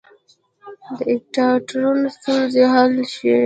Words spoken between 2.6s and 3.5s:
حل شوې؟